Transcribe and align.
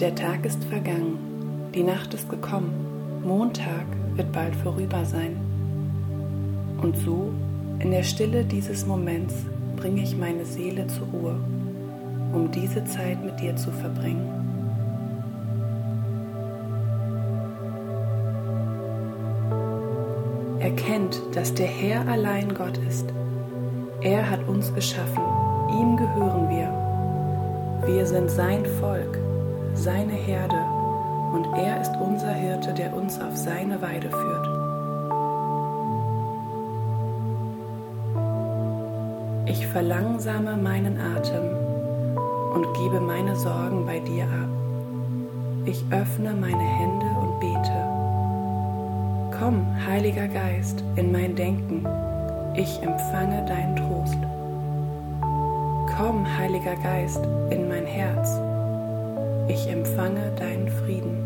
Der 0.00 0.12
Tag 0.12 0.44
ist 0.44 0.64
vergangen, 0.64 1.70
die 1.72 1.84
Nacht 1.84 2.14
ist 2.14 2.28
gekommen, 2.28 3.20
Montag 3.24 3.86
wird 4.16 4.32
bald 4.32 4.56
vorüber 4.56 5.04
sein. 5.04 5.36
Und 6.82 6.96
so, 6.96 7.32
in 7.78 7.92
der 7.92 8.02
Stille 8.02 8.42
dieses 8.44 8.86
Moments, 8.86 9.34
bringe 9.76 10.02
ich 10.02 10.16
meine 10.16 10.44
Seele 10.44 10.88
zur 10.88 11.06
Ruhe, 11.06 11.36
um 12.32 12.50
diese 12.50 12.84
Zeit 12.86 13.24
mit 13.24 13.38
dir 13.38 13.54
zu 13.54 13.70
verbringen. 13.70 14.28
Erkennt, 20.58 21.22
dass 21.34 21.54
der 21.54 21.68
Herr 21.68 22.08
allein 22.08 22.52
Gott 22.52 22.78
ist. 22.88 23.06
Er 24.00 24.28
hat 24.28 24.40
uns 24.48 24.74
geschaffen, 24.74 25.22
ihm 25.70 25.96
gehören 25.96 26.48
wir. 26.48 27.86
Wir 27.86 28.04
sind 28.06 28.28
sein 28.28 28.66
Volk, 28.80 29.18
seine 29.74 30.12
Herde 30.12 30.60
und 31.32 31.46
er 31.56 31.80
ist 31.80 31.92
unser 32.00 32.32
Hirte, 32.32 32.72
der 32.72 32.94
uns 32.94 33.20
auf 33.20 33.36
seine 33.36 33.80
Weide 33.82 34.08
führt. 34.08 34.48
Ich 39.46 39.66
verlangsame 39.66 40.56
meinen 40.56 40.98
Atem 40.98 41.44
und 42.54 42.72
gebe 42.74 43.00
meine 43.00 43.36
Sorgen 43.36 43.84
bei 43.84 43.98
dir 43.98 44.24
ab. 44.24 44.48
Ich 45.66 45.84
öffne 45.90 46.32
meine 46.32 46.62
Hände 46.62 47.06
und 47.20 47.40
bete. 47.40 47.94
Komm, 49.38 49.66
Heiliger 49.86 50.28
Geist, 50.28 50.84
in 50.96 51.10
mein 51.10 51.34
Denken. 51.34 51.86
Ich 52.54 52.80
empfange 52.82 53.44
deinen 53.46 53.76
Trost. 53.76 54.18
Komm, 55.96 56.24
Heiliger 56.38 56.76
Geist, 56.76 57.20
in 57.50 57.68
mein 57.68 57.86
Herz. 57.86 58.38
Ich 59.46 59.68
empfange 59.68 60.32
deinen 60.38 60.68
Frieden. 60.70 61.18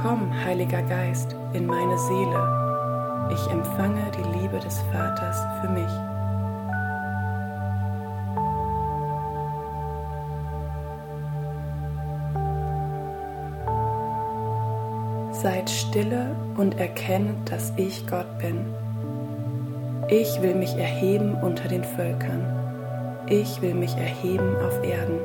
Komm, 0.00 0.32
Heiliger 0.44 0.82
Geist, 0.82 1.34
in 1.52 1.66
meine 1.66 1.98
Seele. 1.98 3.28
Ich 3.32 3.50
empfange 3.50 4.02
die 4.16 4.38
Liebe 4.38 4.60
des 4.60 4.78
Vaters 4.92 5.36
für 5.60 5.68
mich. 5.68 5.90
Seid 15.42 15.68
stille 15.68 16.36
und 16.56 16.78
erkennet, 16.78 17.50
dass 17.50 17.72
ich 17.76 18.06
Gott 18.06 18.38
bin. 18.38 18.64
Ich 20.08 20.40
will 20.40 20.54
mich 20.54 20.76
erheben 20.76 21.34
unter 21.42 21.66
den 21.66 21.82
Völkern 21.82 22.61
ich 23.32 23.62
will 23.62 23.74
mich 23.74 23.96
erheben 23.96 24.56
auf 24.56 24.84
Erden. 24.84 25.18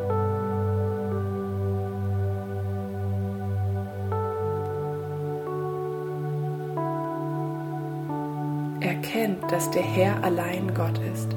Erkennt, 8.79 9.51
dass 9.51 9.69
der 9.71 9.81
Herr 9.81 10.23
allein 10.23 10.73
Gott 10.73 10.97
ist. 11.13 11.35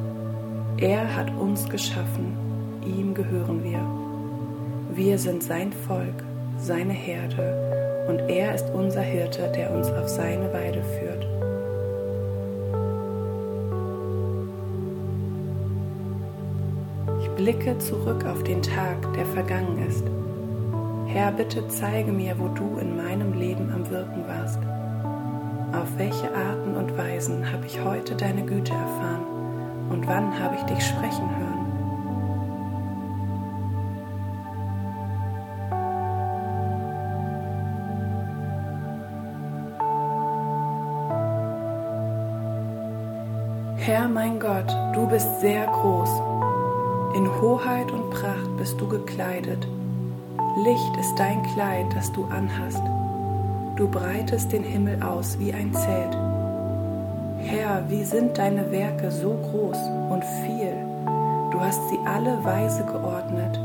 Er 0.77 1.17
hat 1.17 1.31
uns 1.37 1.69
geschaffen, 1.69 2.37
ihm 2.87 3.15
gehören 3.15 3.65
wir. 3.65 3.81
Wir 4.95 5.19
sind 5.19 5.43
sein 5.43 5.73
Volk, 5.73 6.25
seine 6.57 6.93
Herde, 6.93 8.07
und 8.09 8.19
er 8.31 8.55
ist 8.55 8.71
unser 8.71 9.03
Hirte, 9.03 9.51
der 9.57 9.73
uns 9.75 9.91
auf 9.91 10.09
seine 10.09 10.53
Weide 10.53 10.83
führt. 10.83 11.40
Blicke 17.41 17.79
zurück 17.79 18.27
auf 18.27 18.43
den 18.43 18.61
Tag, 18.61 19.15
der 19.15 19.25
vergangen 19.25 19.79
ist. 19.89 20.05
Herr, 21.07 21.33
bitte 21.33 21.67
zeige 21.69 22.13
mir, 22.13 22.39
wo 22.39 22.49
du 22.49 22.77
in 22.79 22.99
meinem 22.99 23.33
Leben 23.33 23.73
am 23.73 23.89
Wirken 23.89 24.29
warst. 24.29 24.59
Auf 25.73 25.89
welche 25.97 26.31
Arten 26.35 26.77
und 26.77 26.99
Weisen 26.99 27.51
habe 27.51 27.65
ich 27.65 27.83
heute 27.83 28.15
deine 28.15 28.45
Güte 28.45 28.75
erfahren 28.75 29.25
und 29.89 30.07
wann 30.07 30.39
habe 30.39 30.57
ich 30.57 30.63
dich 30.65 30.85
sprechen 30.85 31.31
hören? 31.39 31.51
Herr 43.79 44.09
mein 44.09 44.39
Gott, 44.39 44.71
du 44.95 45.07
bist 45.09 45.41
sehr 45.41 45.67
groß 45.69 46.30
Hoheit 47.41 47.91
und 47.91 48.11
Pracht 48.11 48.57
bist 48.59 48.79
du 48.79 48.87
gekleidet. 48.87 49.67
Licht 50.63 50.97
ist 50.99 51.15
dein 51.17 51.43
Kleid, 51.55 51.87
das 51.95 52.13
du 52.13 52.25
anhast. 52.27 52.83
Du 53.77 53.89
breitest 53.89 54.53
den 54.53 54.63
Himmel 54.63 55.03
aus 55.03 55.39
wie 55.39 55.51
ein 55.51 55.73
Zelt. 55.73 56.15
Herr, 57.39 57.83
wie 57.89 58.05
sind 58.05 58.37
deine 58.37 58.71
Werke 58.71 59.11
so 59.11 59.31
groß 59.31 59.79
und 60.11 60.23
viel? 60.45 60.75
Du 61.51 61.59
hast 61.59 61.81
sie 61.89 61.99
alle 62.05 62.45
weise 62.45 62.85
geordnet, 62.85 63.59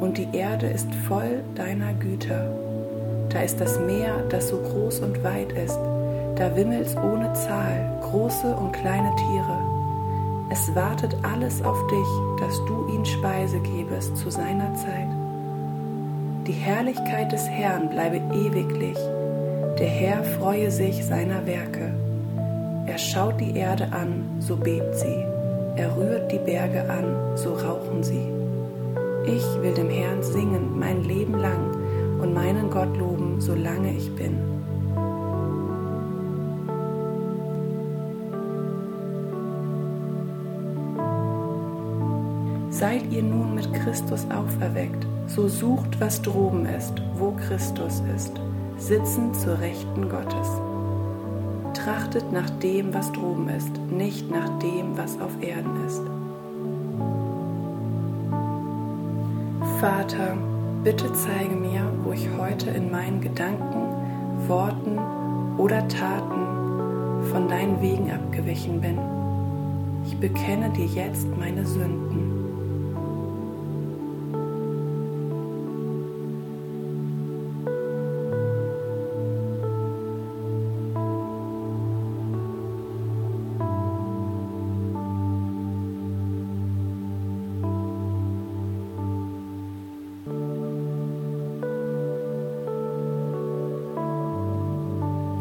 und 0.00 0.18
die 0.18 0.28
Erde 0.36 0.66
ist 0.66 0.94
voll 1.08 1.42
deiner 1.54 1.94
Güter. 1.94 2.54
Da 3.30 3.40
ist 3.40 3.58
das 3.62 3.80
Meer, 3.80 4.24
das 4.28 4.48
so 4.48 4.58
groß 4.58 5.00
und 5.00 5.24
weit 5.24 5.52
ist. 5.52 5.78
Da 6.36 6.54
wimmelt's 6.54 6.96
ohne 6.96 7.32
Zahl, 7.32 7.98
große 8.02 8.54
und 8.56 8.72
kleine 8.72 9.14
Tiere. 9.16 9.31
Es 10.52 10.74
wartet 10.74 11.16
alles 11.22 11.62
auf 11.62 11.86
dich, 11.86 12.06
dass 12.38 12.62
du 12.66 12.86
ihn 12.92 13.06
Speise 13.06 13.58
gebest 13.60 14.18
zu 14.18 14.30
seiner 14.30 14.74
Zeit. 14.74 15.08
Die 16.46 16.52
Herrlichkeit 16.52 17.32
des 17.32 17.48
Herrn 17.48 17.88
bleibe 17.88 18.18
ewiglich. 18.34 18.98
Der 19.78 19.88
Herr 19.88 20.22
freue 20.22 20.70
sich 20.70 21.06
seiner 21.06 21.46
Werke. 21.46 21.94
Er 22.86 22.98
schaut 22.98 23.40
die 23.40 23.56
Erde 23.56 23.88
an, 23.92 24.28
so 24.40 24.54
bebt 24.54 24.94
sie. 24.94 25.24
Er 25.76 25.96
rührt 25.96 26.30
die 26.30 26.38
Berge 26.38 26.82
an, 26.82 27.34
so 27.34 27.54
rauchen 27.54 28.02
sie. 28.02 28.28
Ich 29.24 29.62
will 29.62 29.72
dem 29.72 29.88
Herrn 29.88 30.22
singen 30.22 30.78
mein 30.78 31.02
Leben 31.04 31.38
lang 31.38 32.20
und 32.20 32.34
meinen 32.34 32.68
Gott 32.68 32.94
loben, 32.98 33.40
solange 33.40 33.94
ich 33.96 34.14
bin. 34.16 34.51
Seid 42.82 43.12
ihr 43.12 43.22
nun 43.22 43.54
mit 43.54 43.72
Christus 43.74 44.26
auferweckt, 44.28 45.06
so 45.28 45.46
sucht, 45.46 46.00
was 46.00 46.20
droben 46.20 46.66
ist, 46.66 46.94
wo 47.16 47.30
Christus 47.30 48.02
ist, 48.16 48.32
sitzend 48.76 49.36
zur 49.36 49.56
Rechten 49.60 50.08
Gottes. 50.08 50.48
Trachtet 51.74 52.32
nach 52.32 52.50
dem, 52.58 52.92
was 52.92 53.12
droben 53.12 53.48
ist, 53.50 53.70
nicht 53.88 54.28
nach 54.32 54.58
dem, 54.58 54.98
was 54.98 55.16
auf 55.20 55.30
Erden 55.40 55.86
ist. 55.86 56.02
Vater, 59.78 60.36
bitte 60.82 61.12
zeige 61.12 61.54
mir, 61.54 61.84
wo 62.02 62.10
ich 62.10 62.28
heute 62.36 62.70
in 62.70 62.90
meinen 62.90 63.20
Gedanken, 63.20 64.48
Worten 64.48 64.98
oder 65.56 65.86
Taten 65.86 67.28
von 67.30 67.46
deinen 67.46 67.80
Wegen 67.80 68.10
abgewichen 68.10 68.80
bin. 68.80 68.98
Ich 70.04 70.18
bekenne 70.18 70.68
dir 70.70 70.86
jetzt 70.86 71.28
meine 71.38 71.64
Sünden. 71.64 72.41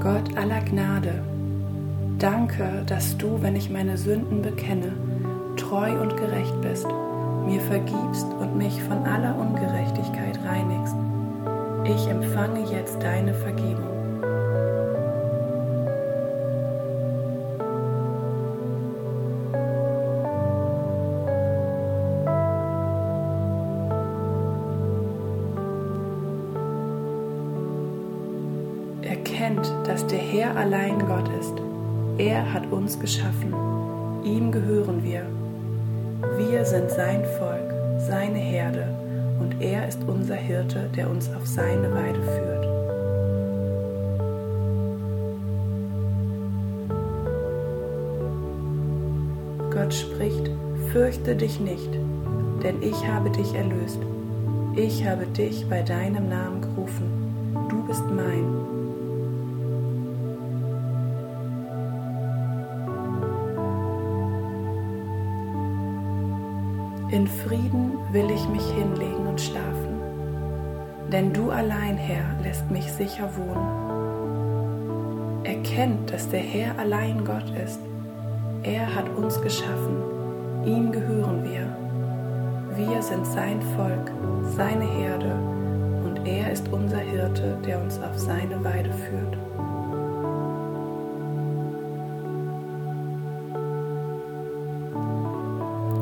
Gott 0.01 0.35
aller 0.35 0.61
Gnade, 0.61 1.21
danke, 2.17 2.81
dass 2.87 3.15
du, 3.17 3.39
wenn 3.43 3.55
ich 3.55 3.69
meine 3.69 3.99
Sünden 3.99 4.41
bekenne, 4.41 4.93
treu 5.57 5.91
und 6.01 6.17
gerecht 6.17 6.59
bist, 6.59 6.87
mir 7.45 7.61
vergibst 7.61 8.25
und 8.39 8.57
mich 8.57 8.81
von 8.81 9.05
aller 9.05 9.37
Ungerechtigkeit 9.37 10.39
reinigst. 10.43 10.95
Ich 11.85 12.07
empfange 12.09 12.65
jetzt 12.71 12.99
deine 13.03 13.35
Vergebung. 13.35 14.00
Erkennt, 29.21 29.71
dass 29.85 30.05
der 30.07 30.17
Herr 30.17 30.55
allein 30.57 30.97
Gott 30.97 31.29
ist. 31.39 31.53
Er 32.17 32.51
hat 32.53 32.71
uns 32.71 32.99
geschaffen. 32.99 33.53
Ihm 34.23 34.51
gehören 34.51 35.03
wir. 35.03 35.25
Wir 36.37 36.65
sind 36.65 36.89
sein 36.89 37.23
Volk, 37.37 37.71
seine 37.99 38.39
Herde, 38.39 38.87
und 39.39 39.61
er 39.61 39.87
ist 39.87 39.99
unser 40.07 40.35
Hirte, 40.35 40.89
der 40.95 41.09
uns 41.09 41.29
auf 41.33 41.45
seine 41.45 41.91
Weide 41.93 42.21
führt. 42.21 42.67
Gott 49.71 49.93
spricht, 49.93 50.49
fürchte 50.91 51.35
dich 51.35 51.59
nicht, 51.59 51.89
denn 52.63 52.81
ich 52.81 53.07
habe 53.07 53.29
dich 53.29 53.53
erlöst. 53.53 53.99
Ich 54.75 55.05
habe 55.05 55.25
dich 55.27 55.67
bei 55.69 55.81
deinem 55.81 56.27
Namen 56.29 56.61
gerufen. 56.61 57.67
Du 57.69 57.85
bist 57.87 58.03
mein. 58.09 58.60
In 67.11 67.27
Frieden 67.27 67.97
will 68.11 68.29
ich 68.31 68.47
mich 68.49 68.65
hinlegen 68.71 69.27
und 69.27 69.39
schlafen, 69.39 69.99
denn 71.11 71.31
du 71.33 71.51
allein, 71.51 71.97
Herr, 71.97 72.35
lässt 72.41 72.71
mich 72.71 72.91
sicher 72.91 73.29
wohnen. 73.37 73.81
Erkennt, 75.45 76.11
dass 76.11 76.29
der 76.29 76.39
Herr 76.39 76.79
allein 76.79 77.23
Gott 77.25 77.49
ist 77.65 77.79
er 78.63 78.93
hat 78.93 79.09
uns 79.17 79.41
geschaffen, 79.41 79.97
ihm 80.65 80.91
gehören 80.91 81.43
wir. 81.43 81.75
Wir 82.75 83.01
sind 83.01 83.25
sein 83.25 83.59
Volk, 83.75 84.11
seine 84.55 84.85
Herde 84.85 85.33
und 86.05 86.27
er 86.27 86.51
ist 86.51 86.67
unser 86.71 86.99
Hirte, 86.99 87.57
der 87.65 87.81
uns 87.81 87.99
auf 87.99 88.19
seine 88.19 88.63
Weide 88.63 88.93
führt. 88.93 89.40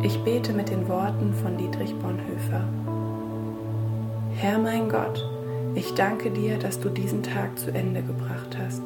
Ich 0.01 0.23
bete 0.23 0.53
mit 0.53 0.69
den 0.69 0.87
Worten 0.87 1.33
von 1.33 1.57
Dietrich 1.57 1.93
Bonhoeffer. 1.99 2.63
Herr 4.37 4.57
mein 4.57 4.87
Gott, 4.87 5.27
ich 5.75 5.93
danke 5.93 6.31
dir, 6.31 6.57
dass 6.57 6.79
du 6.79 6.87
diesen 6.87 7.21
Tag 7.21 7.59
zu 7.59 7.73
Ende 7.73 8.01
gebracht 8.01 8.57
hast. 8.57 8.81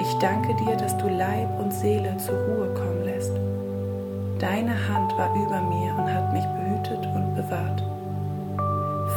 Ich 0.00 0.12
danke 0.14 0.56
dir, 0.64 0.76
dass 0.76 0.98
du 0.98 1.08
Leib 1.08 1.48
und 1.60 1.72
Seele 1.72 2.16
zur 2.18 2.34
Ruhe 2.34 2.74
kommen 2.74 3.04
lässt. 3.04 3.32
Deine 4.40 4.74
Hand 4.88 5.16
war 5.16 5.32
über 5.36 5.60
mir 5.62 5.94
und 5.94 6.12
hat 6.12 6.32
mich 6.32 6.44
behütet 6.44 7.06
und 7.14 7.34
bewahrt. 7.36 7.80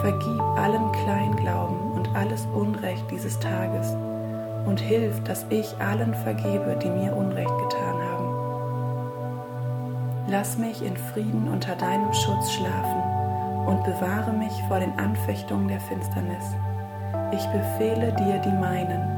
Vergib 0.02 0.42
allem 0.60 0.92
Kleinglauben 0.92 1.94
und 1.96 2.08
alles 2.16 2.46
Unrecht 2.54 3.06
dieses 3.10 3.40
Tages 3.40 3.96
und 4.68 4.80
hilf, 4.80 5.24
dass 5.24 5.44
ich 5.50 5.74
allen 5.80 6.14
vergebe, 6.14 6.78
die 6.84 6.90
mir 6.90 7.16
Unrecht 7.16 7.58
getan 7.58 7.96
haben. 7.96 8.13
Lass 10.28 10.58
mich 10.58 10.84
in 10.84 10.96
Frieden 10.96 11.48
unter 11.48 11.76
deinem 11.76 12.14
Schutz 12.14 12.52
schlafen 12.52 13.68
und 13.68 13.84
bewahre 13.84 14.34
mich 14.34 14.54
vor 14.68 14.80
den 14.80 14.98
Anfechtungen 14.98 15.68
der 15.68 15.80
Finsternis. 15.80 16.46
Ich 17.32 17.46
befehle 17.48 18.14
dir 18.14 18.40
die 18.40 18.58
meinen 18.60 19.14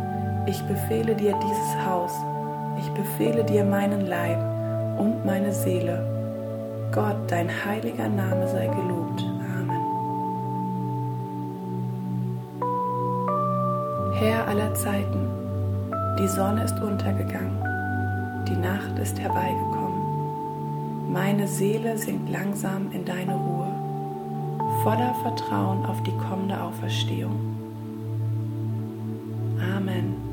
ich 0.48 0.64
befehle 0.66 1.16
dir 1.16 1.34
dieses 1.42 1.86
Haus, 1.88 2.12
ich 2.78 2.88
befehle 2.92 3.44
dir 3.44 3.64
meinen 3.64 4.06
Leib 4.06 4.38
und 5.00 5.26
meine 5.26 5.52
Seele. 5.52 6.06
Gott, 6.92 7.16
dein 7.28 7.50
heiliger 7.50 8.08
Name 8.08 8.48
sei 8.48 8.68
gelobt. 8.68 9.24
Amen. 9.24 9.82
Herr 14.14 14.48
aller 14.48 14.74
Zeiten, 14.76 15.28
die 16.20 16.28
Sonne 16.28 16.64
ist 16.64 16.80
untergegangen, 16.80 17.58
die 18.48 18.56
Nacht 18.56 19.00
ist 19.00 19.20
herbeigekommen. 19.20 19.75
Meine 21.16 21.48
Seele 21.48 21.98
sinkt 21.98 22.30
langsam 22.30 22.92
in 22.92 23.06
deine 23.06 23.36
Ruhe, 23.36 23.74
voller 24.84 25.16
Vertrauen 25.24 25.86
auf 25.86 26.04
die 26.04 26.12
kommende 26.18 26.62
Auferstehung. 26.62 27.40
Amen. 29.78 30.25